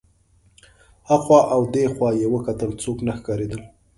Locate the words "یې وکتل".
2.19-2.71